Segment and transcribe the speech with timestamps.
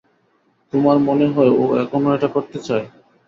[0.73, 2.85] তোমার মনে হয় ও এখনও এটা করতে চায়?